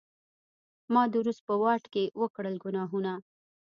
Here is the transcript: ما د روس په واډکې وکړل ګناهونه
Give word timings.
ما 0.93 1.03
د 1.11 1.13
روس 1.25 1.39
په 1.47 1.53
واډکې 1.61 2.03
وکړل 2.21 2.55
ګناهونه 2.63 3.13